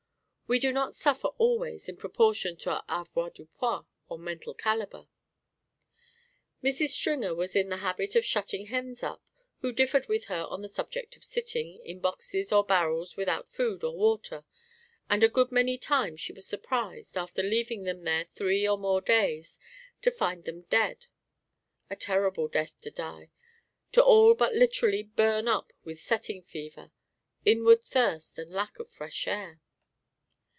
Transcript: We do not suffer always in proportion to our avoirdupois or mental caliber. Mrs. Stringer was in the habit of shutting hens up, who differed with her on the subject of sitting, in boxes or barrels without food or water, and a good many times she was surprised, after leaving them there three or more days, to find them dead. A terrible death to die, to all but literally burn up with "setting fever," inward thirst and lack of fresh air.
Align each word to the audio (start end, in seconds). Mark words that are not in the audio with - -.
We 0.51 0.59
do 0.59 0.73
not 0.73 0.93
suffer 0.93 1.29
always 1.37 1.87
in 1.87 1.95
proportion 1.95 2.57
to 2.57 2.71
our 2.71 2.83
avoirdupois 2.89 3.85
or 4.09 4.19
mental 4.19 4.53
caliber. 4.53 5.07
Mrs. 6.61 6.89
Stringer 6.89 7.33
was 7.33 7.55
in 7.55 7.69
the 7.69 7.77
habit 7.77 8.17
of 8.17 8.25
shutting 8.25 8.65
hens 8.65 9.01
up, 9.01 9.23
who 9.61 9.71
differed 9.71 10.07
with 10.09 10.25
her 10.25 10.45
on 10.49 10.61
the 10.61 10.67
subject 10.67 11.15
of 11.15 11.23
sitting, 11.23 11.75
in 11.85 12.01
boxes 12.01 12.51
or 12.51 12.65
barrels 12.65 13.15
without 13.15 13.47
food 13.47 13.81
or 13.81 13.95
water, 13.95 14.43
and 15.09 15.23
a 15.23 15.29
good 15.29 15.53
many 15.53 15.77
times 15.77 16.19
she 16.19 16.33
was 16.33 16.45
surprised, 16.49 17.17
after 17.17 17.41
leaving 17.41 17.83
them 17.85 18.03
there 18.03 18.25
three 18.25 18.67
or 18.67 18.77
more 18.77 18.99
days, 18.99 19.57
to 20.01 20.11
find 20.11 20.43
them 20.43 20.63
dead. 20.63 21.05
A 21.89 21.95
terrible 21.95 22.49
death 22.49 22.77
to 22.81 22.91
die, 22.91 23.31
to 23.93 24.03
all 24.03 24.33
but 24.35 24.53
literally 24.53 25.03
burn 25.03 25.47
up 25.47 25.71
with 25.85 26.01
"setting 26.01 26.41
fever," 26.43 26.91
inward 27.45 27.83
thirst 27.85 28.37
and 28.37 28.51
lack 28.51 28.79
of 28.79 28.89
fresh 28.91 29.29
air. 29.29 29.61